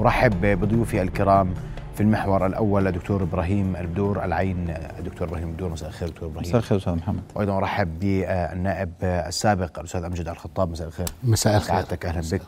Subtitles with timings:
[0.00, 1.54] ارحب بضيوفي الكرام
[1.94, 4.74] في المحور الأول الدكتور إبراهيم البدور العين.
[4.98, 6.48] الدكتور إبراهيم البدور مساء الخير دكتور إبراهيم.
[6.48, 7.22] مساء الخير أستاذ محمد.
[7.34, 11.06] وأيضا أرحب بالنائب السابق الأستاذ أمجد الخطاب مساء الخير.
[11.24, 11.68] مساء الخير.
[11.68, 12.42] سعادتك أهلا بك.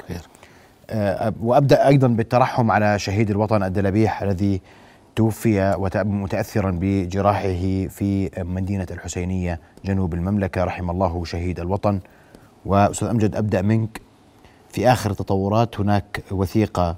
[0.91, 4.61] آه، وأبدأ أيضا بالترحم على شهيد الوطن الدلبيح الذي
[5.17, 12.01] توفي متاثرا بجراحه في مدينة الحسينية جنوب المملكة رحم الله شهيد الوطن.
[12.67, 14.01] وأستاذ أمجد أبدأ منك.
[14.69, 16.97] في آخر التطورات هناك وثيقة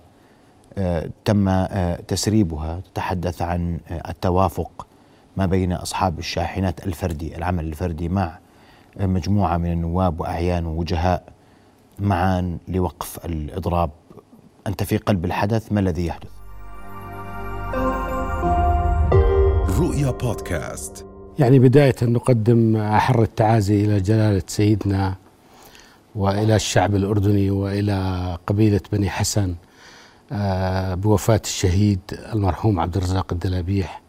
[1.25, 4.87] تم آه، تسريبها تتحدث عن آه، التوافق
[5.37, 8.39] ما بين أصحاب الشاحنات الفردي العمل الفردي مع
[9.01, 11.23] مجموعة من النواب وأعيان ووجهاء
[11.99, 13.91] معا لوقف الإضراب.
[14.67, 16.29] أنت في قلب الحدث ما الذي يحدث؟
[19.79, 21.07] رؤيا بودكاست.
[21.39, 25.15] يعني بداية نقدم أحر التعازي إلى جلالة سيدنا
[26.15, 29.51] وإلى الشعب الأردني وإلى قبيلة بني حسن.
[29.51, 29.74] آه،
[30.95, 32.01] بوفاة الشهيد
[32.33, 34.01] المرحوم عبد الرزاق الدلابيح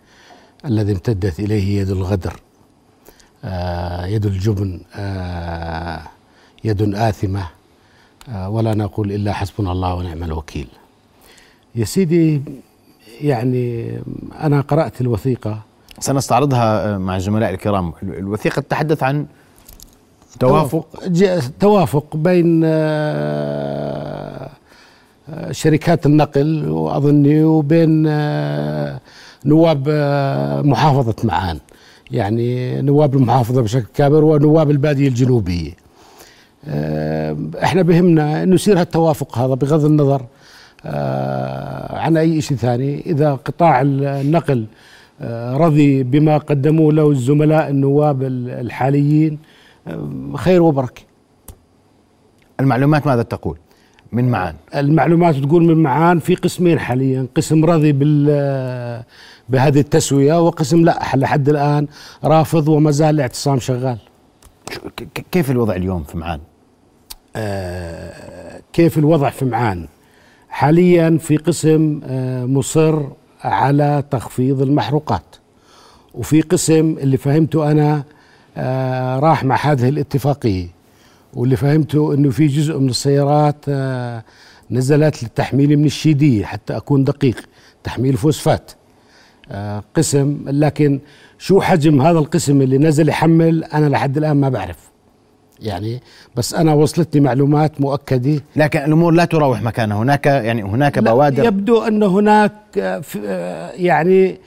[0.65, 2.40] الذي امتدت إليه يد الغدر.
[3.43, 6.01] آه، يد الجبن آه،
[6.63, 7.48] يد آثمة
[8.48, 10.67] ولا نقول إلا حسبنا الله ونعم الوكيل.
[11.75, 12.41] يا سيدي
[13.21, 13.97] يعني
[14.41, 15.62] أنا قرأت الوثيقة.
[15.99, 17.93] سنستعرضها مع الزملاء الكرام.
[18.03, 19.25] الوثيقة تتحدث عن
[20.40, 20.87] توافق؟
[21.59, 22.15] توافق.
[22.15, 22.63] بين
[25.51, 28.99] شركات النقل وأظني وبين آه،
[29.45, 31.59] نواب آه، محافظة معان.
[32.12, 35.71] يعني نواب المحافظة بشكل كامل ونواب البادية الجنوبية.
[36.68, 40.26] آه، إحنا بهمنا انه يصير هالتوافق هذا بغض النظر
[41.90, 43.01] عن أي شيء ثاني.
[43.05, 44.65] إذا قطاع النقل
[45.53, 49.40] رضي بما قدموه له الزملاء النواب الحاليين
[50.35, 51.01] خير وبركة.
[52.59, 53.57] المعلومات ماذا تقول؟
[54.16, 54.55] من معان.
[54.76, 59.04] المعلومات تقول من معان في قسمين حاليا قسم رضي بال
[59.49, 60.99] بهذه التسوية وقسم لا.
[61.16, 61.88] لحد الآن
[62.24, 63.98] رافض وما زال الاعتصام شغال.
[65.31, 66.40] كيف الوضع اليوم في معان؟
[67.36, 69.88] آه كيف الوضع في معان؟
[70.50, 73.02] حاليا في قسم آه مصر
[73.44, 75.36] على تخفيض المحروقات.
[76.14, 78.04] وفي قسم اللي فهمته أنا
[78.58, 80.75] آه راح مع هذه الاتفاقية.
[81.35, 84.23] واللي فهمته إنه في جزء من السيارات آه،
[84.72, 87.35] نزلت للتحميل من الشيديه حتى أكون دقيق.
[87.84, 88.72] تحميل فوسفات
[89.51, 90.38] آه، قسم.
[90.47, 91.00] لكن
[91.38, 94.78] شو حجم هذا القسم اللي نزل يحمل؟ أنا لحد الآن ما بعرف.
[95.62, 96.01] يعني
[96.35, 98.41] بس أنا وصلتني معلومات مؤكدة.
[98.56, 101.45] لكن الأمور لا تراوح مكانها هناك يعني هناك بوادر.
[101.45, 104.38] يبدو أن هناك آه، يعني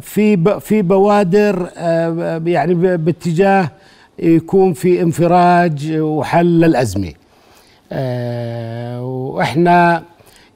[0.00, 1.70] في في بوادر
[2.46, 3.70] يعني باتجاه
[4.18, 7.12] يكون في انفراج وحل للأزمة
[7.92, 10.02] آه، وإحنا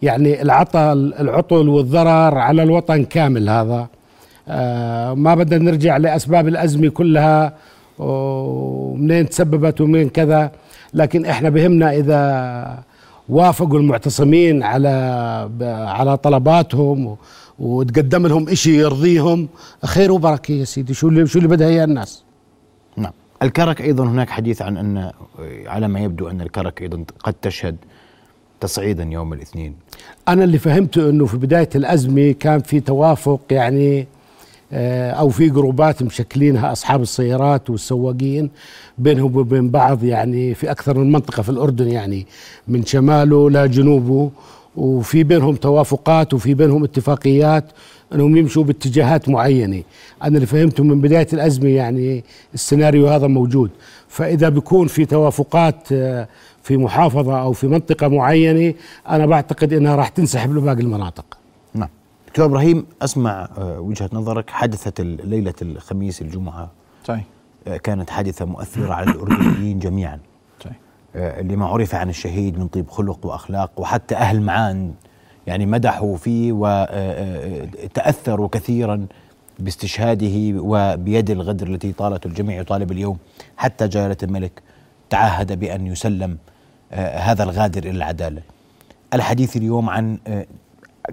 [0.03, 3.88] يعني العطل العطل والضرر على الوطن كامل هذا.
[4.49, 7.53] آه، ما بدنا نرجع لأسباب الأزمة كلها
[7.99, 10.50] ومنين تسببت ومن كذا.
[10.94, 12.78] لكن إحنا بهمنا إذا
[13.28, 14.88] وافقوا المعتصمين على
[15.88, 17.16] على طلباتهم
[17.59, 19.49] وتقدم لهم شيء يرضيهم
[19.84, 20.94] خير وبركة يا سيدي.
[20.94, 22.22] شو اللي شو اللي بدها إياه الناس؟
[22.97, 23.12] نعم.
[23.43, 25.12] الكرك أيضا هناك حديث عن أن
[25.67, 27.77] على ما يبدو أن الكرك أيضا قد تشهد
[28.61, 29.75] تصعيدا يوم الاثنين.
[30.28, 34.06] أنا اللي فهمته أنه في بداية الأزمة كان في توافق يعني
[34.73, 38.50] آه، أو في جروبات مشكلينها أصحاب السيارات والسواقين
[38.99, 42.27] بينهم وبين بعض يعني في أكثر من منطقة في الأردن يعني
[42.69, 44.31] من شماله لجنوبه
[44.77, 47.65] وفي بينهم توافقات وفي بينهم اتفاقيات
[48.15, 49.82] انهم يمشوا باتجاهات معينة.
[50.22, 53.71] أنا اللي فهمته من بداية الأزمة يعني السيناريو هذا موجود.
[54.09, 56.28] فإذا بيكون في توافقات آه،
[56.62, 58.75] في محافظة أو في منطقة معينة
[59.09, 61.38] أنا بعتقد إنها راح تنسحب لباقي المناطق.
[61.75, 61.88] نعم.
[62.28, 64.50] دكتور إبراهيم أسمع آه، وجهة نظرك.
[64.50, 66.70] حدثت ليلة الخميس الجمعة
[67.04, 67.25] صحيح.
[67.66, 70.19] آه، كانت حادثة مؤثرة على الأردنيين جميعا.
[70.60, 70.76] صحيح.
[71.41, 74.93] لما عرف عن الشهيد من طيب خلق وأخلاق وحتى أهل معان
[75.50, 79.06] يعني مدحوا فيه وتأثروا كثيرا
[79.58, 83.19] باستشهاده وبيد الغدر التي طالت الجميع يطالب اليوم
[83.56, 84.62] حتى جلالة الملك
[85.11, 86.38] تعهد بأن يسلم
[86.93, 88.43] هذا الغادر إلى العدالة.
[89.14, 90.19] الحديث اليوم عن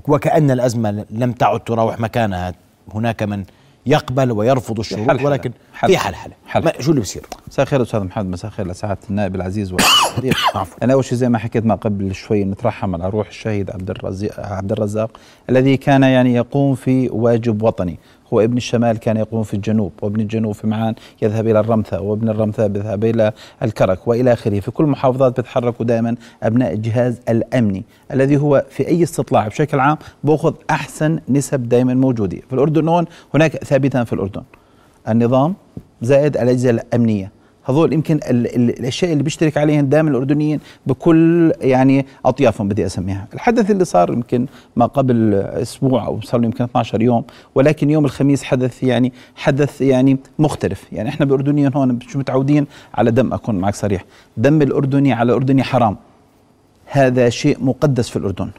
[0.08, 2.54] وكأن الأزمة لم تعد تراوح مكانها.
[2.94, 3.44] هناك من
[3.88, 6.72] يقبل ويرفض الشروط حل ولكن حل في حلحله حل.
[6.80, 10.38] شو اللي بصير؟ مساء الخير أستاذ محمد مساء الخير لسعاده النائب العزيز والصديق
[10.84, 14.40] أنا أول شيء زي ما حكيت ما قبل شوي نترحم على روح الشهيد عبد الرزاق
[14.40, 15.18] عبد الرزاق
[15.50, 18.00] الذي كان يعني يقوم في واجب وطني
[18.34, 22.30] هو ابن الشمال كان يقوم في الجنوب وابن الجنوب في معان يذهب إلى الرمثة وابن
[22.30, 23.32] الرمثة يذهب إلى
[23.64, 24.60] الكرك وإلى آخره.
[24.60, 27.84] في كل محافظات بيتحركوا دائما أبناء الجهاز الأمني
[28.14, 32.38] الذي هو في أي استطلاع بشكل عام بأخذ أحسن نسب دائما موجودة.
[32.48, 34.44] في الأردن هون هناك ثابتان في الأردن
[35.10, 35.54] النظام
[36.02, 37.37] زائد الأجهزة الأمنية.
[37.70, 43.28] هذول يمكن ال ال الأشياء اللي بيشترك عليها دائما الأردنيين بكل يعني أطيافهم بدي أسميها،
[43.34, 47.24] الحدث اللي صار يمكن ما قبل أسبوع أو صار يمكن 12 يوم
[47.56, 53.12] ولكن يوم الخميس حدث يعني حدث يعني مختلف، يعني إحنا بالاردنيين هون مش متعودين على
[53.12, 54.06] دم أكون معك صريح،
[54.38, 55.98] دم الأردني على الأردني حرام.
[56.86, 58.50] هذا شيء مقدس في الأردن.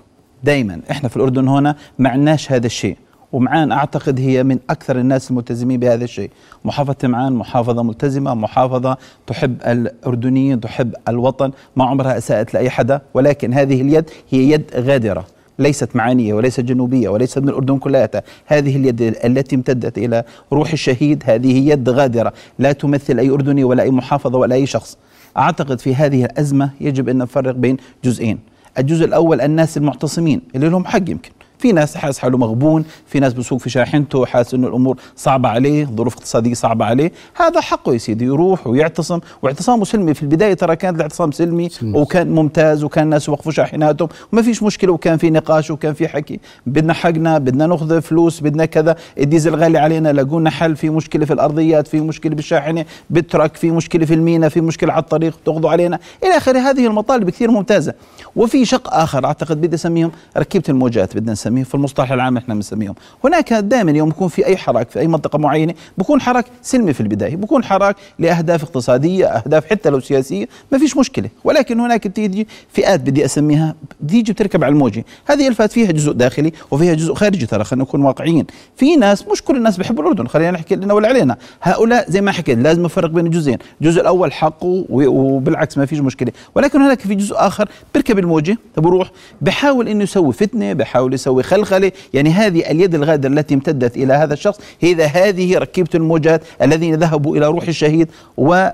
[0.45, 2.97] دائما إحنا في الأردن هنا ما عندناش هذا الشيء.
[3.33, 6.31] ومعان أعتقد هي من أكثر الناس الملتزمين بهذا الشيء،
[6.65, 8.97] محافظة معان محافظة ملتزمة، محافظة
[9.27, 15.27] تحب الأردنيين، تحب الوطن، ما عمرها أساءت لأي حدا، ولكن هذه اليد هي يد غادرة،
[15.59, 18.11] ليست معانية وليست جنوبية وليست من الأردن كلها،
[18.47, 23.83] هذه اليد التي امتدت إلى روح الشهيد هذه يد غادرة، لا تمثل أي أردني ولا
[23.83, 24.99] أي محافظة ولا أي شخص.
[25.37, 28.39] أعتقد في هذه الأزمة يجب أن نفرق بين جزئين،
[28.79, 31.31] الجزء الأول الناس المعتصمين اللي لهم حق يمكن.
[31.59, 35.85] في ناس حاسس حاله مغبون في ناس بسوق في شاحنته حاسس إنه الأمور صعبة عليه
[35.85, 37.13] ظروف اقتصادية صعبة عليه.
[37.35, 39.21] هذا حقه يا سيدي يروح ويعتصم.
[39.43, 41.69] واعتصامه سلمي في البداية ترى كان الاعتصام سلمي.
[41.83, 44.09] وكان ممتاز وكان الناس يوقفوا شاحناتهم.
[44.33, 46.41] وما فيش مشكلة وكان في نقاش وكان في حكي.
[46.67, 48.97] بدنا حقنا بدنا نأخذ فلوس بدنا كذا.
[49.19, 50.77] الديزل غالي علينا لقونا حل.
[50.77, 55.03] في مشكلة في الأرضيات في مشكلة بالشاحنة بالترك في مشكلة في المينا في مشكلة على
[55.03, 55.99] الطريق تاخذوا علينا.
[56.25, 57.95] إلى آخره هذه المطالب كثير ممتازة.
[58.37, 62.95] وفي شق آخر أعتقد بدي أسميهم ركيبة الموجات بدنا نسميه في المصطلح العام إحنا بنسميهم.
[63.25, 67.01] هناك دائما يوم يكون في أي حراك في أي منطقة معينة بكون حراك سلمي في
[67.01, 71.29] البداية بكون حراك لأهداف اقتصادية أهداف حتى لو سياسية ما فيش مشكلة.
[71.45, 75.05] ولكن هناك تيجي فئات بدي أسميها بتيجي بتركب على الموجة.
[75.27, 78.47] هذه الفئات فيها جزء داخلي وفيها جزء خارجي ترى خلينا نكون واقعيين.
[78.77, 81.37] في ناس مش كل الناس بيحبوا الأردن خلينا نحكي لنا ولا علينا.
[81.63, 83.59] هؤلاء زي ما حكيت لازم نفرق بين الجزئين.
[83.81, 86.33] الجزء الأول حقه وبالعكس ما فيش مشكلة.
[86.55, 89.11] ولكن هناك في جزء آخر بيركب الموجة بروح
[89.41, 94.35] بحاول إنه يسوي فتنة بحاول يسوي خلخله يعني هذه اليد الغادره التي امتدت إلى هذا
[94.35, 94.61] الشخص.
[94.81, 98.69] هي هذه ركيبه الموجات الذين ذهبوا إلى روح الشهيد و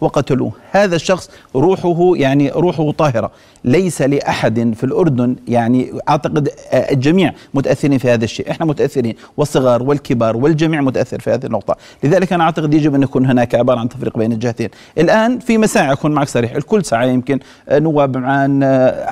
[0.00, 0.52] وقتلوه.
[0.70, 3.30] هذا الشخص روحه يعني روحه طاهرة.
[3.64, 8.50] ليس لأحد في الأردن يعني أعتقد الجميع متأثرين في هذا الشيء.
[8.50, 9.14] إحنا متأثرين.
[9.36, 11.76] والصغار والكبار والجميع متأثر في هذه النقطة.
[12.04, 14.68] لذلك أنا أعتقد يجب أن يكون هناك عبارة عن تفريق بين الجهتين.
[14.98, 16.54] الآن في مساعي أكون معك صريح.
[16.54, 17.38] الكل ساعة يمكن.
[17.72, 18.60] نواب معان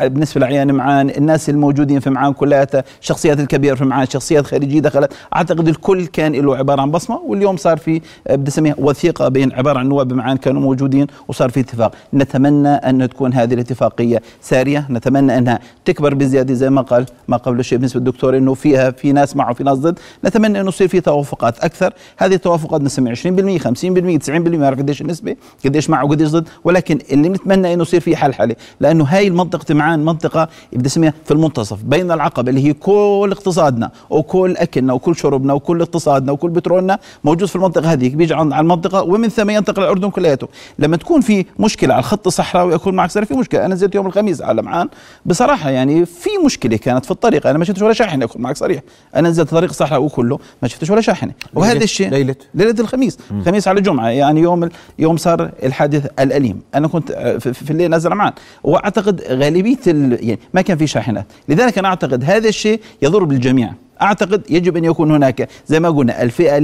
[0.00, 2.66] بالنسبة للعيان معان الناس الموجودين في معان كلها
[3.00, 5.12] الشخصيات الكبيرة في معان شخصيات خارجية دخلت.
[5.36, 8.00] أعتقد الكل كان له عبارة عن بصمة واليوم صار في
[8.30, 11.92] بدي وثيقة بين عبارة عن نواب معان كانوا موجودين وصار في اتفاق.
[12.14, 14.86] نتمنى أن تكون هذه الاتفاقية سارية.
[14.90, 19.12] نتمنى أنها تكبر بزيادة زي ما قال ما قبل شيء بالنسبة للدكتور أنه فيها في
[19.12, 19.98] ناس معه في ناس ضد.
[20.24, 21.92] نتمنى أنه يصير في توافقات أكثر.
[22.16, 26.48] هذه التوافقات نسمي 20% 50% 90% ما أعرف قديش النسبة قديش معه وقديش ضد.
[26.64, 31.14] ولكن اللي بنتمنى أنه يصير في حل حالي لأنه هاي المنطقة معان منطقة بدي أسميها
[31.24, 36.50] في المنتصف بين العقبة اللي هي كل اقتصادنا وكل أكلنا وكل شربنا وكل اقتصادنا وكل
[36.50, 38.16] بترولنا موجود في المنطقة هذه.
[38.16, 40.48] بيجي على المنطقة ومن ثم ينتقل الأردن كلياته
[40.78, 43.64] لما تكون في مشكلة على الخط الصحراوي أكون معك في مشكلة.
[43.66, 44.88] أنا نزلت يوم الخميس على معان.
[45.26, 47.46] بصراحة يعني في مشكلة كانت في الطريق.
[47.46, 48.82] أنا ما شفتش ولا شاحنة أكون معك صريح
[49.16, 51.32] أنا نزلت الطريق الصحراوي كله ما شفتش ولا شاحنة.
[51.54, 52.34] وهذا الشيء ليلة.
[52.54, 53.18] ليلة الخميس.
[53.30, 54.68] الخميس على الجمعه يعني يوم
[54.98, 56.60] يوم صار الحادث الأليم.
[56.74, 58.32] أنا كنت في الليل نازل معان.
[58.64, 61.26] وأعتقد غالبية يعني ما كان في شاحنات.
[61.48, 63.74] لذلك أنا أعتقد هذا الشيء يضر بالجميع.
[64.02, 66.58] أعتقد يجب أن يكون هناك زي ما قلنا الفئة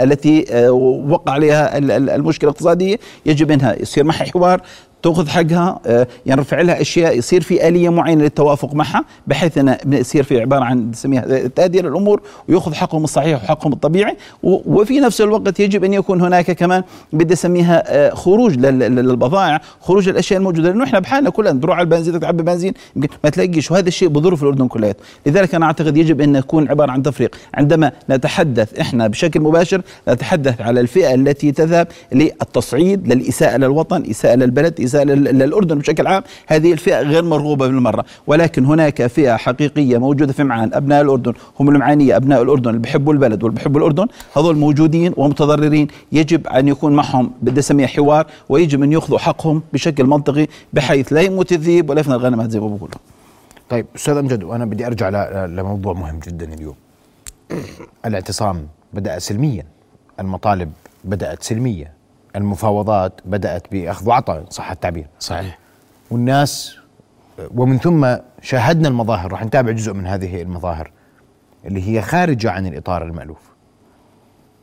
[0.00, 0.44] التي
[1.08, 1.78] وقع عليها
[2.16, 4.62] المشكلة الاقتصادية يجب أنها يصير معها حوار
[5.02, 10.22] تأخذ حقها آه، ينرفع لها أشياء يصير في آلية معينة للتوافق معها بحيث إنه يصير
[10.22, 14.16] في عبارة عن نسميها تاديه للامور ويأخذ حقهم الصحيح وحقهم الطبيعي.
[14.42, 16.82] وفي نفس الوقت يجب أن يكون هناك كمان
[17.12, 20.68] بدي أسميها آه، خروج للبضائع خروج الأشياء الموجودة.
[20.68, 23.70] لأنه إحنا بحالنا كلنا تروح على البنزين تعبي بنزين يمكن ما تلاقيش.
[23.70, 27.36] وهذا الشيء بضر في الأردن كلياته لذلك أنا أعتقد يجب أن يكون عبارة عن تفريق.
[27.54, 34.80] عندما نتحدث إحنا بشكل مباشر نتحدث على الفئة التي تذهب للتصعيد للإساءة للوطن إساءة للبلد
[34.92, 38.04] إساءة للأردن بشكل عام هذه الفئة غير مرغوبة بالمرة.
[38.26, 43.12] ولكن هناك فئة حقيقية موجودة في معان أبناء الأردن هم المعانية أبناء الأردن اللي بيحبوا
[43.12, 44.06] البلد واللي بيحبوا الأردن.
[44.36, 45.88] هذول موجودين ومتضررين.
[46.12, 51.20] يجب أن يكون معهم بدي أسميه حوار ويجب أن يأخذوا حقهم بشكل منطقي بحيث لا
[51.20, 52.96] يموت الذيب ولا يفنى الغنم زي ما بقولوا.
[53.70, 55.08] طيب أستاذ أمجد وأنا بدي أرجع
[55.46, 56.74] لموضوع مهم جدا اليوم.
[58.06, 59.64] الاعتصام بدأ سلميا.
[60.20, 60.72] المطالب
[61.04, 61.92] بدأت سلمية
[62.36, 65.06] المفاوضات بدأت بأخذ وعطاء صح التعبير.
[65.18, 65.58] صحيح.
[66.10, 66.76] والناس
[67.56, 70.90] ومن ثم شاهدنا المظاهر راح نتابع جزء من هذه المظاهر
[71.64, 73.52] اللي هي خارجة عن الإطار المألوف.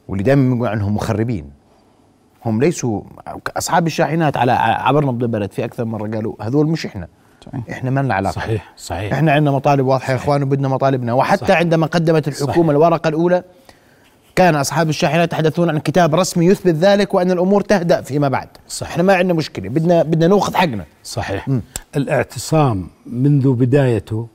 [0.08, 1.52] واللي دائما بنقول عنهم مخربين.
[2.46, 3.02] هم ليسوا
[3.58, 5.52] أصحاب الشاحنات على عبر نبض البلد.
[5.52, 7.08] في أكثر مره قالوا هذول مش إحنا.
[7.46, 7.70] صحيح.
[7.70, 8.34] إحنا ما لنا علاقة.
[8.34, 9.14] صحيح صحيح.
[9.14, 11.14] إحنا عندنا مطالب واضحة يا إخوان وبدنا مطالبنا.
[11.14, 11.58] وحتى صحيح.
[11.58, 12.70] عندما قدمت الحكومة صحيح.
[12.70, 13.44] الورقة الأولى
[14.40, 18.48] كان أصحاب الشاحنات يتحدثون عن كتاب رسمي يثبت ذلك وأن الأمور تهدأ فيما بعد.
[18.68, 18.92] صحيح.
[18.92, 19.70] إحنا ما عندنا مشكلة.
[19.70, 20.86] بدنا بدنا نأخذ حقنا.
[21.04, 21.50] صحيح.
[21.50, 21.60] م.
[21.96, 24.28] الاعتصام منذ بدايته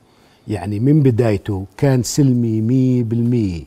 [0.47, 3.63] يعني من بدايته كان سلمي مية بالمية.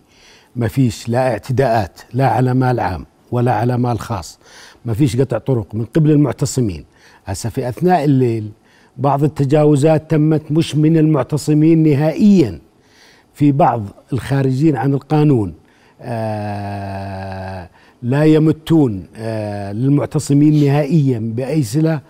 [0.57, 4.39] ما فيش لا اعتداءات لا على مال عام ولا على مال خاص.
[4.85, 6.85] ما فيش قطع طرق من قبل المعتصمين.
[7.27, 8.51] هسه في أثناء الليل
[8.97, 12.59] بعض التجاوزات تمت مش من المعتصمين نهائيا.
[13.35, 15.55] في بعض الخارجين عن القانون.
[18.03, 22.01] لا يمتون آه للمعتصمين نهائيا بأي صلة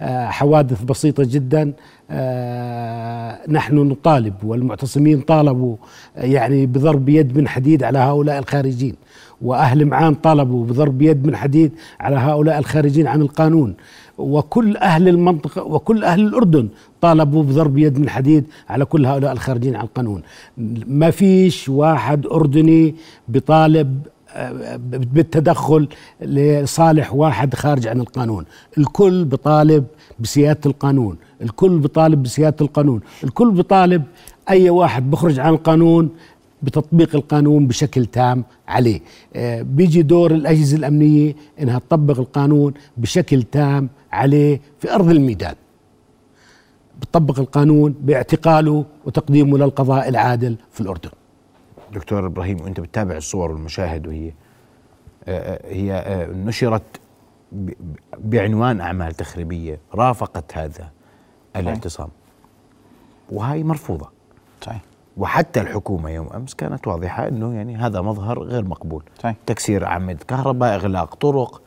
[0.00, 1.72] آه حوادث بسيطة جدا.
[2.10, 5.76] آه نحن نطالب والمعتصمين طالبوا
[6.16, 8.94] يعني بضرب يد من حديد على هؤلاء الخارجين.
[9.42, 13.74] وأهل معان طالبوا بضرب يد من حديد على هؤلاء الخارجين عن القانون.
[14.20, 16.68] وكل أهل المنطقة وكل أهل الأردن
[17.00, 20.22] طالبوا بضرب يد من حديد على كل هؤلاء الخارجين عن القانون.
[20.86, 22.94] ما فيش واحد أردني
[23.28, 24.00] بطالب
[24.34, 25.88] آه، بالتدخل
[26.20, 28.44] لصالح واحد خارج عن القانون.
[28.78, 29.84] الكل بطالب
[30.20, 31.16] بسيادة القانون.
[31.42, 33.00] الكل بطالب بسيادة القانون.
[33.24, 34.02] الكل بطالب
[34.50, 36.10] أي واحد بخرج عن القانون
[36.62, 39.00] بتطبيق القانون بشكل تام عليه.
[39.36, 45.54] آه، بيجي دور الأجهزة الأمنية إنها تطبق القانون بشكل تام عليه في أرض الميدان.
[47.00, 51.10] بتطبق القانون باعتقاله وتقديمه للقضاء العادل في الأردن.
[51.94, 54.32] دكتور إبراهيم وأنت بتتابع الصور والمشاهد وهي
[55.28, 56.82] آه، آه، هي نشرت
[58.18, 60.90] بعنوان أعمال تخريبية رافقت هذا
[61.56, 62.08] الاعتصام.
[63.30, 64.08] وهي مرفوضة.
[64.62, 64.80] صحيح.
[65.16, 69.02] وحتى الحكومة يوم أمس كانت واضحة أنه يعني هذا مظهر غير مقبول.
[69.22, 69.34] طيب.
[69.46, 71.62] تكسير أعمدة كهرباء إغلاق طرق.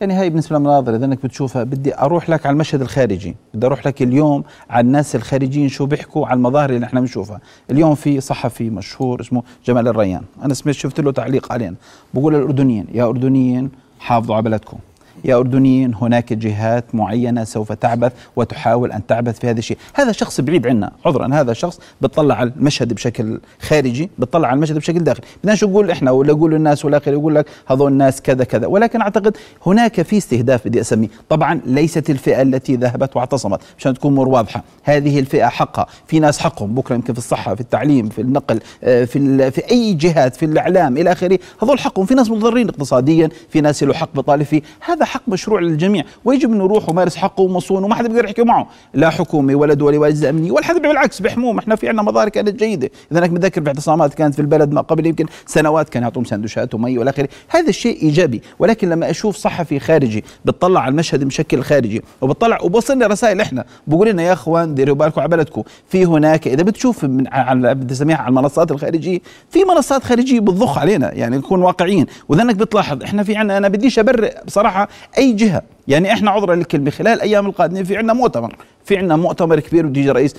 [0.00, 3.36] يعني هاي بالنسبة للمناظر إذا أنك بتشوفها بدي أروح لك على المشهد الخارجي.
[3.54, 7.40] بدي أروح لك اليوم على الناس الخارجيين شو بيحكوا على المظاهر اللي إحنا بنشوفها.
[7.70, 10.22] اليوم في صحفي مشهور اسمه جمال الريان.
[10.42, 11.74] أنا سمعت شفت له تعليق علينا
[12.14, 14.78] بقول للأردنيين يا أردنيين حافظوا على بلدكم.
[15.24, 19.78] يا أردنيين هناك جهات معينة سوف تعبث وتحاول أن تعبث في هذا الشيء.
[19.94, 20.92] هذا شخص بعيد عنا.
[21.06, 25.26] عذرا هذا شخص بتطلع على المشهد بشكل خارجي بتطلع على المشهد بشكل داخلي.
[25.42, 28.66] بدناش نقول إحنا ولا يقول الناس ولا آخر يقول لك هذول الناس كذا كذا.
[28.66, 29.36] ولكن أعتقد
[29.66, 31.08] هناك في استهداف بدي أسميه.
[31.28, 34.62] طبعا ليست الفئة التي ذهبت واعتصمت مشان تكون أمور واضحة.
[34.82, 35.86] هذه الفئة حقها.
[36.06, 36.74] في ناس حقهم.
[36.74, 40.96] بكرة يمكن في الصحة في التعليم في النقل آه، في, في أي جهات في الإعلام
[40.96, 41.38] إلى آخره.
[41.62, 42.06] هذول حقهم.
[42.06, 46.52] في ناس مضرين اقتصاديا في ناس له حق بطالب فيه هذا حق مشروع للجميع ويجب
[46.52, 48.68] إنه يروح ومارس حقه ومصون وما حدا بيقدر يحكي معه.
[48.94, 52.28] لا حكومة ولا دولي ولا اجهزه امنيه ولا حدا بالعكس بيحموهم إحنا في عندنا مظاهر
[52.28, 52.90] كانت جيدة.
[53.12, 56.98] إذا أنا متذكر باعتصامات كانت في البلد ما قبل يمكن سنوات كانوا يعطوهم سندوشات ومي
[56.98, 57.28] والى آخره.
[57.48, 58.42] هذا الشيء إيجابي.
[58.58, 64.08] ولكن لما أشوف صحفي خارجي بتطلع على المشهد بشكل خارجي وبتطلع وبوصلنا رسائل إحنا بقول
[64.08, 68.28] لنا يا أخوان ديروا بالكم على بلدكم في هناك إذا بتشوف من على بدي على
[68.28, 69.18] المنصات الخارجية
[69.50, 72.06] في منصات خارجية بتضخ علينا يعني نكون واقعيين.
[72.28, 74.88] وإذا إنك بتلاحظ إحنا في عندنا أنا بديش أبرئ بصراحة
[75.18, 75.62] أي جهة.
[75.88, 80.00] يعني إحنا عذرا للكلمة خلال الأيام القادمة في عندنا مؤتمر في عندنا مؤتمر كبير بده
[80.00, 80.34] يجي رئيس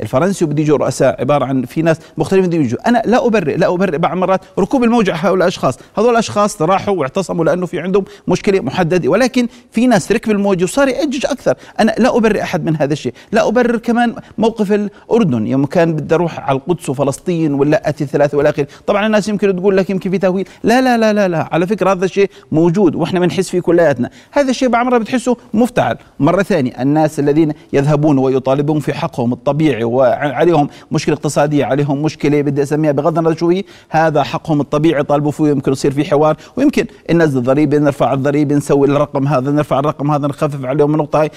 [0.00, 2.88] الفرنسي وبده يجوا رؤساء عبارة عن في ناس مختلفين بده يجوا.
[2.88, 5.78] أنا لا أبرئ لا أبرئ بعض المرات ركوب الموجه هؤلاء الأشخاص.
[5.98, 10.88] هذول الأشخاص راحوا واعتصموا لأنه في عندهم مشكلة محددة ولكن في ناس ركب الموجه وصار
[10.88, 11.54] يأجج أكثر.
[11.80, 13.14] أنا لا أبرئ أحد من هذا الشيء.
[13.32, 18.66] لا أبرر كمان موقف الأردن يوم كان بدي أروح على القدس وفلسطين واللقة الثلاثه والاخر
[18.86, 20.48] طبعا الناس يمكن تقول لك يمكن في تهويل.
[20.62, 21.48] لا لا لا لا لا.
[21.52, 24.10] على فكرة هذا الشيء موجود وإحنا بنحس فيه كلياتنا.
[24.40, 25.96] هذا الشيء المرات بتحسه مفتعل.
[26.20, 32.42] مرة ثانية الناس الذين يذهبون يطالبون ويطالبون في حقهم الطبيعي وعليهم مشكلة اقتصادية عليهم مشكلة
[32.42, 36.36] بدي أسميها بغض النظر شو هي هذا حقهم الطبيعي يطالبوا فيه يمكن يصير في حوار.
[36.56, 41.30] ويمكن ننزل الضريبة نرفع الضريبة نسوي الرقم هذا نرفع الرقم هذا نخفف عليهم النقطة هاي.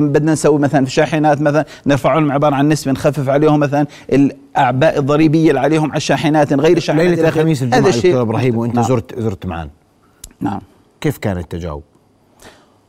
[0.00, 4.98] بدنا نسوي مثلا في الشاحنات مثلا نرفع لهم عبارة عن نسبة نخفف عليهم مثلا الأعباء
[4.98, 8.84] الضريبية اللي عليهم على الشاحنات غير الشاحنات ليلة الخميس الجمعة دكتور إبراهيم وإنت نعم.
[8.84, 9.68] زرت زرت معان
[10.40, 10.60] نعم.
[11.00, 11.82] كيف كان التجاوب؟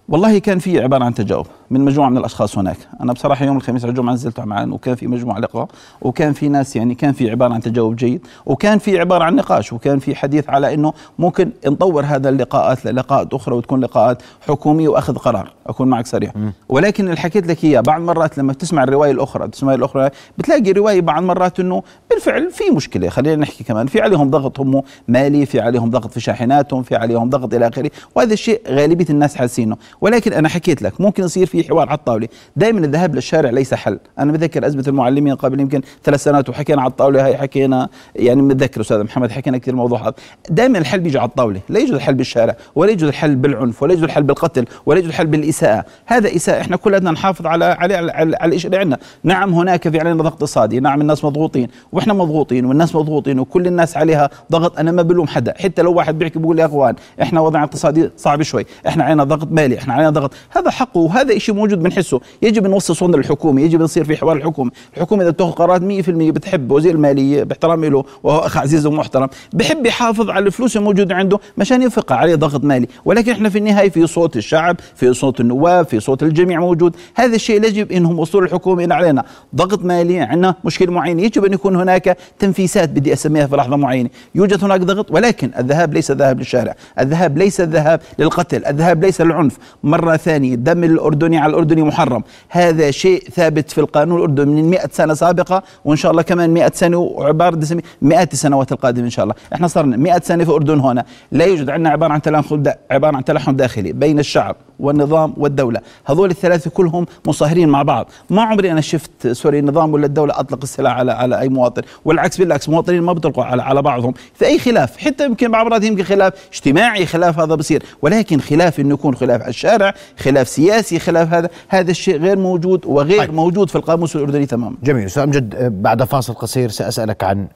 [0.09, 1.47] والله كان في عبارة عن تجاوب.
[1.73, 2.77] من مجموعة من الأشخاص هناك.
[3.01, 5.67] أنا بصراحة يوم الخميس على الجمعة نزلت معا وكان في مجموعة لقاء
[6.01, 9.73] وكان في ناس يعني كان في عبارة عن تجاوب جيد وكان في عبارة عن نقاش
[9.73, 15.15] وكان في حديث على إنه ممكن نطور هذا اللقاءات للقاءات أخرى وتكون لقاءات حكومية وأخذ
[15.17, 15.53] قرار.
[15.67, 16.31] أكون معك صريح
[16.69, 21.01] ولكن اللي حكيت لك إياه بعض المرات لما بتسمع الرواية الأخرى تسمع الأخرى بتلاقي رواية
[21.01, 23.09] بعض المرات إنه بالفعل في مشكلة.
[23.09, 27.29] خلينا نحكي كمان في عليهم ضغط هم مالي في عليهم ضغط في شاحناتهم في عليهم
[27.29, 29.77] ضغط إلى آخره وهذا الشيء غالبية الناس حاسينه.
[30.01, 32.27] ولكن أنا حكيت لك ممكن يصير في في حوار على الطاولة.
[32.55, 33.99] دائما الذهاب للشارع ليس حل.
[34.19, 38.81] أنا بذكر ازمه المعلمين قبل يمكن ثلاث سنوات وحكينا على الطاولة هاي حكينا يعني متذكر
[38.81, 40.13] أستاذ محمد حكينا كثير الموضوع هذا.
[40.49, 41.59] دائما الحل بيجي على الطاولة.
[41.69, 45.27] لا يوجد الحل بالشارع ولا يوجد الحل بالعنف ولا يوجد الحل بالقتل ولا يوجد الحل
[45.27, 45.85] بالإساءة.
[46.05, 48.97] هذا إساءة إحنا كلنا نحافظ على على على, على, على الشيء اللي عندنا.
[49.23, 50.79] نعم هناك في علينا ضغط اقتصادي.
[50.79, 54.79] نعم الناس مضغوطين وإحنا مضغوطين والناس مضغوطين وكل الناس عليها ضغط.
[54.79, 55.53] أنا ما بلوم حدا.
[55.57, 58.65] حتى لو واحد بيحكي بيقول يا أخوان إحنا وضعنا اقتصادي صعب شوي.
[58.87, 60.31] إحنا علينا ضغط مالي إحنا علينا ضغط.
[60.49, 64.71] هذا حقه وهذا شيء موجود بنحسه يجب نوصل صوتنا للحكومه يجب يصير في حوار الحكومة.
[64.97, 69.85] الحكومة إذا تاخذ قرارات 100% بتحب وزير المالية باحترامي له وهو أخ عزيز ومحترم بحب
[69.85, 72.87] يحافظ على الفلوس الموجودة عنده مشان ينفقها عليه ضغط مالي.
[73.05, 76.95] ولكن إحنا في النهاية في صوت الشعب في صوت النواب في صوت الجميع موجود.
[77.15, 79.23] هذا الشيء يجب إنهم وصول الحكومة إن علينا.
[79.55, 84.09] ضغط مالي عندنا مشكله معينه يجب أن يكون هناك تنفيسات بدي أسميها في لحظة معينة.
[84.35, 86.75] يوجد هناك ضغط ولكن الذهاب ليس الذهاب للشارع.
[86.99, 88.65] الذهاب ليس الذهاب للقتل.
[88.65, 89.57] الذهاب ليس للعنف.
[89.83, 92.23] مرة ثانية دم الأردني على الأردني محرم.
[92.49, 96.71] هذا شيء ثابت في القانون الأردني من 100 سنة سابقة وإن شاء الله كمان 100
[96.73, 97.59] سنة وعبارة
[98.01, 99.35] مئات السنوات القادمة إن شاء الله.
[99.53, 101.05] إحنا صرنا 100 سنة في الأردن هنا.
[101.31, 105.79] لا يوجد عندنا عبارة عن تلاحم عبارة عن تلاحم داخلي بين الشعب والنظام والدولة.
[106.05, 108.09] هذول الثلاثة كلهم مصاهرين مع بعض.
[108.29, 111.81] ما عمري أنا شفت سوري النظام ولا الدولة أطلق السلاح على على أي مواطن.
[112.05, 114.13] والعكس بالعكس مواطنين ما بيطلقوا على على بعضهم.
[114.33, 117.83] في أي خلاف حتى يمكن بعض يمكن خلاف اجتماعي خلاف هذا بصير.
[118.01, 122.85] ولكن خلاف إنه يكون خلاف على الشارع خلاف سياسي خلاف هذا هذا الشيء غير موجود
[122.85, 123.33] وغير طيب.
[123.33, 124.75] موجود في القاموس الأردني تماما.
[124.83, 125.05] جميل.
[125.05, 127.47] أستاذ امجد بعد فاصل قصير سأسألك عن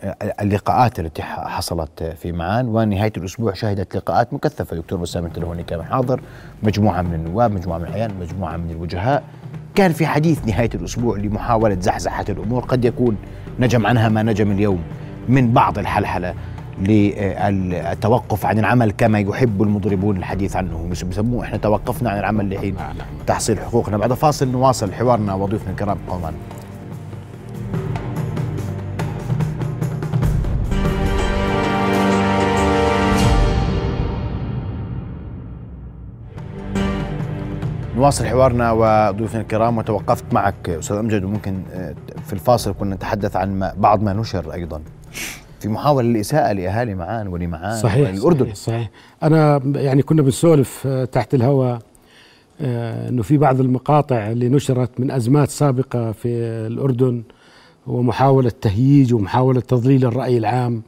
[0.42, 2.68] اللقاءات التي حصلت في معان.
[2.68, 4.76] ونهاية الأسبوع شهدت لقاءات مكثفة.
[4.76, 6.22] دكتور بسام التلهوني كان حاضر.
[6.64, 9.24] مجموعة من النواب مجموعة من الاعيان مجموعة من الوجهاء.
[9.76, 12.64] كان في حديث نهاية الأسبوع لمحاولة زحزحة الأمور.
[12.64, 13.18] قد يكون
[13.60, 14.82] نجم عنها ما نجم اليوم
[15.30, 16.34] من بعض الحلحلة.
[16.82, 20.88] للتوقف عن العمل كما يحب المضربون الحديث عنه.
[20.92, 22.76] مش بسموه إحنا توقفنا عن العمل لحين
[23.28, 23.98] تحصيل حقوقنا.
[23.98, 26.34] بعد فاصل نواصل حوارنا وضيوفنا الكرام قوما
[37.98, 43.72] نواصل حوارنا وضيوفنا الكرام وتوقفت معك أستاذ أمجد وممكن آه، في الفاصل كنا نتحدث عن
[43.78, 44.82] بعض ما نشر أيضا.
[45.68, 48.90] في محاولة للإساءة لأهالي معان ولمعان صحيح الأردن صحيح, صحيح.
[49.24, 51.80] أنا يعني كنا بنسولف آه، تحت الهواء
[52.62, 56.28] آه، أنه في بعض المقاطع اللي نشرت من أزمات سابقة في
[56.68, 57.24] الأردن
[57.88, 60.82] ومحاولة تهييج ومحاولة تضليل الرأي العام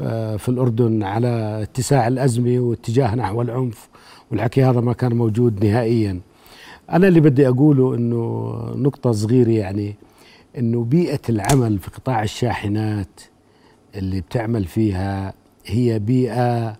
[0.00, 3.88] آه، في الأردن على اتساع الأزمة واتجاه نحو العنف
[4.30, 6.20] والحكي هذا ما كان موجود نهائيا.
[6.90, 9.94] أنا اللي بدي أقوله أنه نقطة صغيرة يعني
[10.58, 13.20] أنه بيئة العمل في قطاع الشاحنات
[13.94, 15.34] اللي بتعمل فيها
[15.66, 16.76] هي بيئة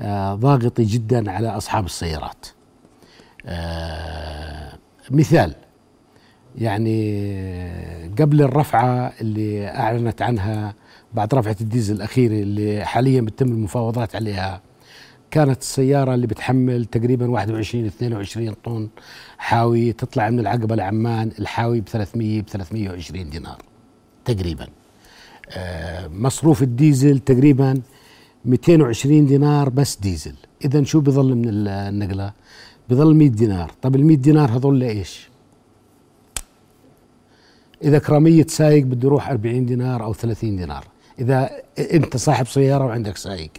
[0.00, 2.46] آه، ضاغطة جدا على أصحاب السيارات.
[3.46, 4.72] آه،
[5.10, 5.54] مثال
[6.58, 10.74] يعني قبل الرفعة اللي أعلنت عنها
[11.14, 14.60] بعد رفعة الديزل الأخيرة اللي حاليا بتم المفاوضات عليها
[15.30, 18.88] كانت السيارة اللي بتحمل تقريبا 21 22 طن
[19.38, 23.58] حاوي تطلع من العقبة لعمان الحاوي ب 300 ب 320 دينار
[24.24, 24.64] تقريبا.
[24.64, 24.79] آه،
[26.12, 27.80] مصروف الديزل تقريبا
[28.44, 30.34] 220 دينار بس ديزل.
[30.64, 32.32] اذا شو بظل من النقلة؟
[32.88, 33.72] بظل 100 دينار.
[33.82, 35.30] طب ال 100 دينار هذول لإيش؟
[37.84, 40.84] إذا كرامية سايق بده يروح 40 دينار أو 30 دينار.
[41.18, 43.50] إذا أنت صاحب سيارة وعندك سايق.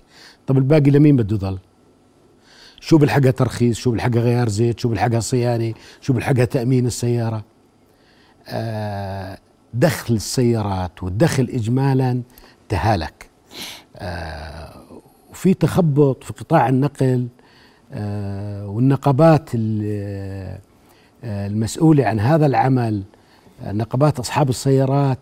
[0.47, 1.59] طب الباقي لمين بده يضل
[2.79, 7.43] شو بالحقها ترخيص؟ شو بالحقها غيار زيت؟ شو بالحقها صيانة؟ شو بالحقها تأمين السيارة؟
[8.47, 9.37] آه
[9.73, 12.21] دخل السيارات والدخل اجمالا
[12.69, 13.29] تهالك
[13.95, 14.73] آه
[15.31, 17.27] وفي تخبط في قطاع النقل
[17.93, 20.59] آه والنقابات آه،
[21.23, 23.03] المسؤولة عن هذا العمل
[23.65, 25.19] نقابات أصحاب السيارات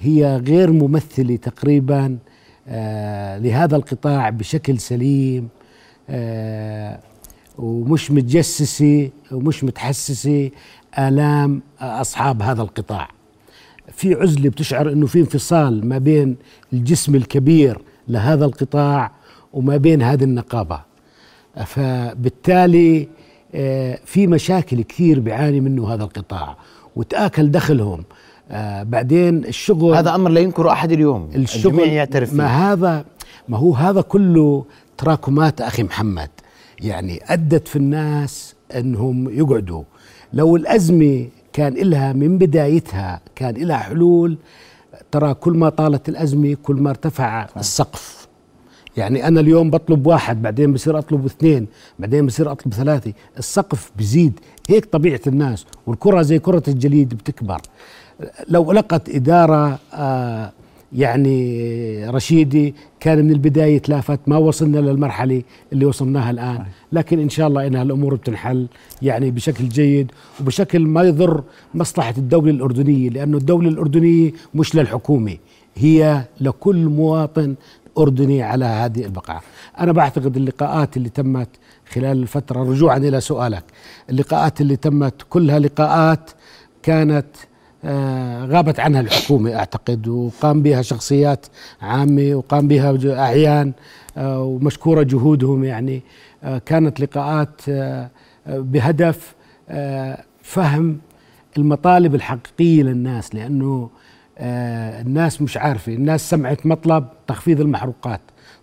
[0.00, 2.18] هي غير ممثلة تقريبا
[3.38, 5.48] لهذا القطاع بشكل سليم
[7.58, 10.50] ومش متجسسة ومش متحسسة
[10.98, 13.08] آلام أصحاب هذا القطاع.
[14.00, 16.36] في عزلة بتشعر إنه في انفصال ما بين
[16.72, 19.12] الجسم الكبير لهذا القطاع
[19.52, 20.80] وما بين هذه النقابة.
[21.66, 23.08] فبالتالي
[23.54, 26.56] آه، في مشاكل كثير بيعاني منه هذا القطاع.
[26.96, 28.04] وتآكل دخلهم.
[28.50, 31.30] آه، بعدين الشغل هذا أمر لا ينكر أحد اليوم.
[31.34, 33.04] الشغل يعترف ما هذا
[33.48, 34.64] ما هو هذا كله
[34.98, 36.30] تراكمات أخي محمد.
[36.80, 39.82] يعني أدت في الناس أنهم يقعدوا.
[40.32, 41.28] لو الأزمة
[41.60, 44.38] كان لها من بدايتها كان لها حلول.
[45.10, 48.28] ترى كل ما طالت الأزمة كل ما ارتفع السقف.
[48.96, 51.66] يعني أنا اليوم بطلب واحد بعدين بصير أطلب اثنين
[51.98, 53.12] بعدين بصير أطلب ثلاثة.
[53.38, 54.40] السقف بزيد.
[54.68, 57.60] هيك طبيعة الناس والكرة زي كرة الجليد بتكبر.
[58.48, 60.52] لو لقت إدارة آه
[60.92, 66.64] يعني رشيدي كان من البداية تلافت ما وصلنا للمرحلة اللي وصلناها الآن.
[66.92, 68.66] لكن إن شاء الله إنها الأمور بتنحل
[69.02, 71.42] يعني بشكل جيد وبشكل ما يضر
[71.74, 75.36] مصلحة الدولة الأردنية لأنه الدولة الأردنية مش للحكومة
[75.76, 77.54] هي لكل مواطن
[77.98, 79.42] أردني على هذه البقعة
[79.80, 81.48] أنا بعتقد اللقاءات اللي تمت
[81.92, 83.64] خلال الفترة رجوعا إلى سؤالك
[84.10, 86.30] اللقاءات اللي تمت كلها لقاءات
[86.82, 87.26] كانت
[88.44, 91.46] غابت عنها الحكومة أعتقد وقام بها شخصيات
[91.82, 93.72] عامة وقام بها أعيان
[94.16, 96.02] آه، ومشكورة جهودهم يعني.
[96.44, 97.60] آه، كانت لقاءات
[98.46, 99.34] بهدف
[100.42, 100.98] فهم
[101.58, 103.90] المطالب الحقيقية للناس لأنه
[104.40, 108.20] الناس مش عارفة الناس سمعت مطلب تخفيض المحروقات.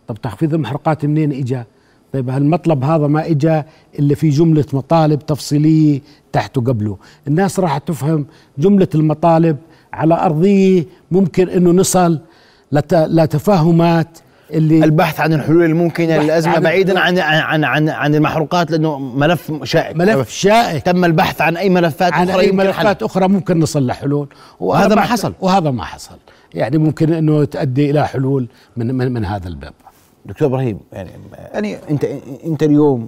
[0.08, 1.66] طب تخفيض المحروقات منين إجا؟
[2.14, 3.64] طيب هالمطلب هذا ما اجى
[4.00, 8.26] إلا في جملة مطالب تفصيلية تحته قبله؟ الناس راح تفهم
[8.58, 9.58] جملة المطالب
[9.94, 12.20] على أرضية ممكن إنه نصل
[12.92, 14.18] لتفاهمات
[14.52, 19.96] اللي البحث عن الحلول الممكنة للأزمة بعيدا عن عن عن عن المحروقات لأنه ملف شائك.
[19.96, 20.84] ملف شائك.
[20.84, 24.28] تم البحث عن أي ملفات عن أخرى أي ملفات أخرى ممكن نصل لحلول.
[24.60, 25.34] وهذا ما حصل.
[25.40, 26.18] وهذا ما حصل.
[26.54, 29.74] يعني ممكن إنه تؤدي إلى حلول من من, من هذا الباب.
[30.28, 31.12] دكتور إبراهيم يعني
[31.54, 32.04] يعني أنت
[32.46, 33.08] أنت اليوم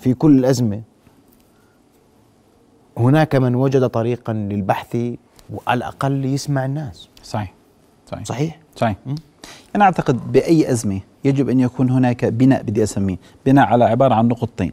[0.00, 0.82] في كل الأزمة
[2.98, 4.96] هناك من وجد طريقا للبحث
[5.52, 7.08] وعلى الاقل يسمع الناس.
[7.22, 7.54] صحيح
[8.06, 8.24] صحيح.
[8.24, 8.96] صحيح؟ صحيح.
[9.76, 13.16] أنا أعتقد بأي أزمة يجب أن يكون هناك بناء بدي أسميه
[13.46, 14.72] بناء على عبارة عن نقطتين.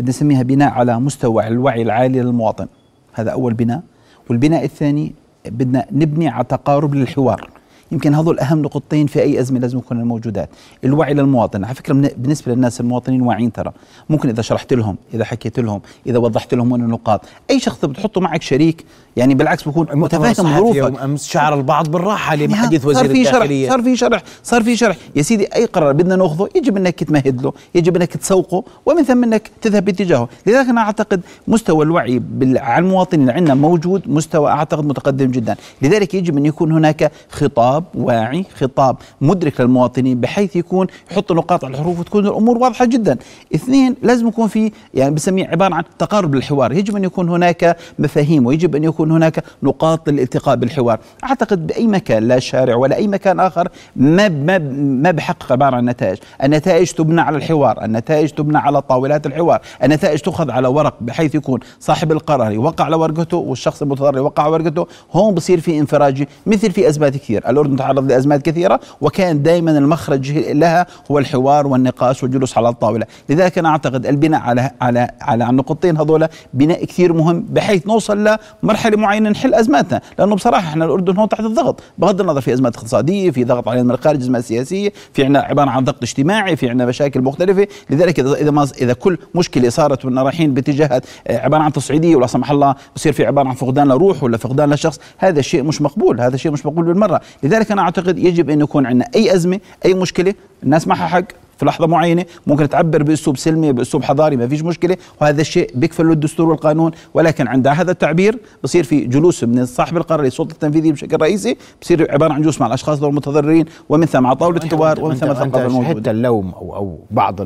[0.00, 2.66] بدي أسميها بناء على مستوى الوعي العالي للمواطن.
[3.12, 3.82] هذا أول بناء.
[4.30, 5.14] والبناء الثاني
[5.46, 7.50] بدنا نبني على تقارب للحوار.
[7.92, 10.48] يمكن هذول أهم نقطتين في أي أزمة لازم يكونوا موجودات
[10.84, 13.72] الوعي للمواطن على فكرة بالنسبة للناس المواطنين واعيين ترى.
[14.10, 17.20] ممكن إذا شرحت لهم إذا حكيت لهم إذا وضحت لهم وين النقاط.
[17.50, 18.84] أي شخص بتحطه معك شريك
[19.16, 23.68] يعني بالعكس بكون متفاهم ظروفك أمس شعر البعض بالراحة لمحدث وزير صار في الداخلية.
[23.68, 24.96] صار في شرح صار في شرح.
[25.16, 29.24] يا سيدي أي قرار بدنا نأخذه يجب إنك تمهد له يجب إنك تسوقه ومن ثم
[29.24, 30.28] إنك تذهب باتجاهه.
[30.46, 35.56] لذلك أنا أعتقد مستوى الوعي على المواطنين عندنا موجود مستوى أعتقد متقدم جدا.
[35.82, 41.74] لذلك يجب أن يكون هناك خطاب واعي خطاب مدرك للمواطنين بحيث يكون يحط نقاط على
[41.74, 43.16] الحروف وتكون الأمور واضحة جدا.
[43.54, 46.72] اثنين لازم يكون في يعني بسميه عبارة عن تقارب للحوار.
[46.72, 50.98] يجب أن يكون هناك مفاهيم ويجب أن يكون هناك نقاط للالتقاء بالحوار.
[51.24, 54.58] أعتقد بأي مكان لا شارع ولا أي مكان آخر ما ما
[55.02, 56.18] ما بحقق عبارة عن نتائج.
[56.42, 59.60] النتائج تبنى على الحوار النتائج تبنى على طاولات الحوار.
[59.84, 64.52] النتائج تؤخذ على ورق بحيث يكون صاحب القرار يوقع على ورقته والشخص المتضرر يوقع على
[64.52, 64.86] ورقته.
[65.12, 67.42] هون بصير في انفراجي مثل في ازمات كثير.
[67.66, 73.06] الاردن تعرض لأزمات كثيرة وكان دائما المخرج لها هو الحوار والنقاش والجلوس على الطاولة.
[73.28, 78.96] لذلك أنا أعتقد البناء على على على النقطتين هذول بناء كثير مهم بحيث نوصل لمرحلة
[78.96, 80.00] معينة نحل أزماتنا.
[80.18, 83.84] لأنه بصراحة إحنا الأردن هون تحت الضغط بغض النظر في أزمات اقتصادية في ضغط علينا
[83.84, 87.66] من الخارج أزمات سياسية في عندنا عبارة عن ضغط اجتماعي في عندنا مشاكل مختلفة.
[87.90, 92.16] لذلك إذا إذا ما إذا كل مشكلة صارت وإننا رايحين باتجاهات آه، عبارة عن تصعيدية
[92.16, 95.82] ولا سمح الله بصير في عبارة عن فقدان لروح ولا فقدان لشخص هذا شيء مش
[95.82, 97.20] مقبول هذا شيء مش مقبول بالمرة.
[97.42, 101.24] لذلك أنا أعتقد يجب أن يكون عندنا أي أزمة أي مشكلة الناس معها حق
[101.58, 106.10] في لحظة معينة ممكن تعبر بأسلوب سلمي بأسلوب حضاري ما فيش مشكلة وهذا الشيء بيكفل
[106.10, 111.16] الدستور والقانون ولكن عند هذا التعبير بصير في جلوس من صاحب القرار للسلطة التنفيذية بشكل
[111.16, 115.30] رئيسي بصير عبارة عن جلوس مع الأشخاص المتضررين ومن ثم على طاولة الحوار ومن ثم
[115.30, 116.10] الثقافة الموجودة.
[116.10, 117.40] اللوم أو أو بعض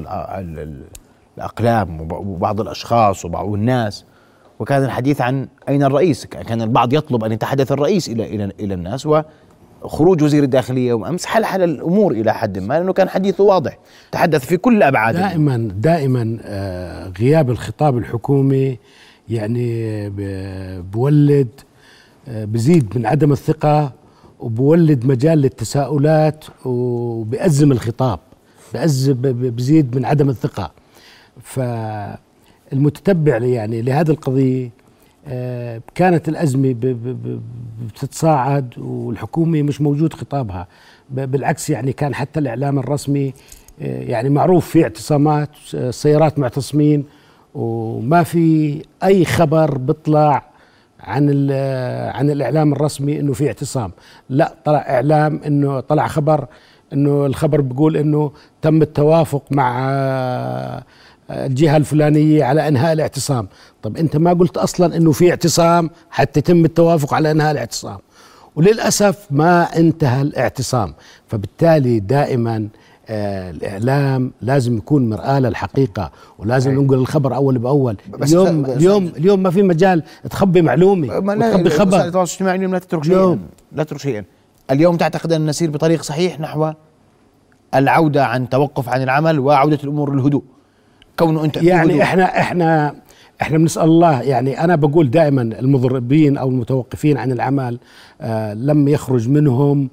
[1.39, 4.05] الأقلام وبعض الأشخاص وبعض الناس
[4.59, 9.07] وكان الحديث عن أين الرئيس كان البعض يطلب أن يتحدث الرئيس إلى إلى إلى الناس
[9.07, 9.23] و
[9.83, 13.79] خروج وزير الداخلية يوم أمس حل الأمور إلى حد ما لأنه كان حديثه واضح
[14.13, 18.79] تحدث في كل أبعاد دائما دائما آه، غياب الخطاب الحكومي
[19.29, 20.09] يعني
[20.81, 21.49] بولد
[22.29, 23.93] آه، بزيد من عدم الثقة
[24.41, 28.19] وبولد مجال للتساؤلات وبأزم الخطاب
[28.75, 30.71] بأزم بزيد من عدم الثقة.
[31.43, 34.71] فالمتتبع يعني لهذه القضية
[35.95, 36.75] كانت الأزمة
[37.87, 40.67] بتتصاعد والحكومة مش موجود خطابها.
[41.11, 43.35] بالعكس يعني كان حتى الإعلام الرسمي
[43.83, 45.51] آه، يعني معروف في اعتصامات
[45.91, 47.05] سيارات معتصمين
[47.55, 50.45] وما في أي خبر بيطلع
[51.01, 51.51] عن
[52.15, 53.93] عن الإعلام الرسمي إنه في اعتصام.
[54.29, 56.47] لا طلع إعلام إنه طلع خبر
[56.93, 59.81] إنه الخبر بيقول إنه تم التوافق مع
[61.31, 63.49] الجهة الفلانية على إنهاء الاعتصام.
[63.83, 67.99] طب أنت ما قلت أصلا إنه في اعتصام حتى يتم التوافق على إنهاء الاعتصام.
[68.57, 70.95] وللأسف ما انتهى الاعتصام.
[71.27, 72.69] فبالتالي دائما
[73.09, 77.97] آه الإعلام لازم يكون مرآة للحقيقة ولازم ننقل الخبر أول بأول.
[78.23, 81.07] اليوم اليوم اليوم ما في مجال تخبي معلومة
[81.51, 82.01] تخبي خبر.
[82.01, 83.39] التواصل الاجتماعي اليوم لا تترك شيئا.
[83.73, 84.25] لا تترك شيئا.
[84.71, 86.73] اليوم تعتقد أن نسير بطريق صحيح نحو
[87.75, 90.43] العودة عن توقف عن العمل وعودة الأمور للهدوء.
[91.21, 92.95] كونه أنت يعني إحنا إحنا
[93.43, 94.23] إحنا بنسأل الله.
[94.23, 97.79] يعني أنا بقول دائما المضربين أو المتوقفين عن العمل
[98.21, 99.89] آه لم يخرج منهم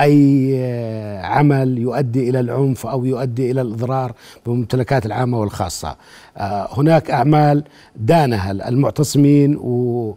[0.00, 4.12] أي آه عمل يؤدي إلى العنف أو يؤدي إلى الإضرار
[4.46, 5.96] بالممتلكات العامة والخاصة.
[6.36, 7.64] آه هناك أعمال
[7.96, 10.14] دانها المعتصمين و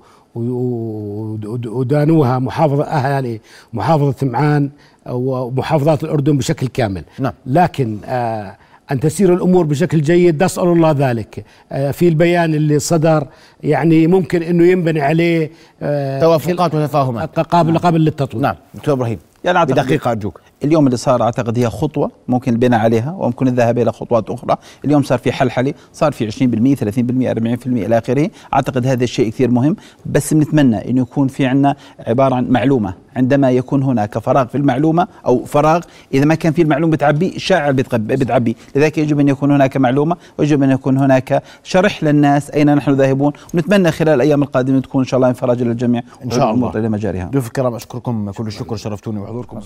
[1.65, 3.41] ودانوها محافظة أهالي
[3.73, 4.69] محافظة معان
[5.09, 7.03] ومحافظات الأردن بشكل كامل.
[7.19, 7.33] نعم.
[7.45, 8.55] لكن آه
[8.91, 11.45] أن تسير الأمور بشكل جيد نسأل الله ذلك.
[11.71, 13.27] آه في البيان اللي صدر
[13.63, 17.39] يعني ممكن أنه ينبني عليه آه توافقات وتفاهمات.
[17.39, 17.81] قابل نعم.
[17.81, 18.43] قابل للتطوير.
[18.43, 18.55] نعم.
[18.73, 19.19] دكتور إبراهيم.
[19.55, 20.41] يعني بدقيقة أرجوك.
[20.63, 24.57] اليوم اللي صار أعتقد هي خطوة ممكن البناء عليها وممكن الذهاب إلى خطوات أخرى.
[24.85, 28.29] اليوم صار في حلحلة صار في 20% 30% 40% إلى آخره.
[28.53, 31.75] أعتقد هذا الشيء كثير مهم بس بنتمنى انه يكون في عندنا
[32.07, 32.93] عبارة عن معلومة.
[33.15, 35.81] عندما يكون هناك فراغ في المعلومة أو فراغ
[36.13, 38.55] إذا ما كان في المعلومة بتعبي الشاعر بتعبي.
[38.75, 43.33] لذلك يجب أن يكون هناك معلومة ويجب أن يكون هناك شرح للناس أين نحن ذاهبون.
[43.53, 46.77] ونتمنى خلال الأيام القادمة تكون إن شاء الله انفراج للجميع إن شاء الله.
[46.77, 49.61] إلى مجاريها ضيوف الكرام أشكركم كل الشكر شرفتوني بحضوركم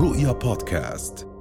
[0.00, 1.35] رؤيا بودكاست.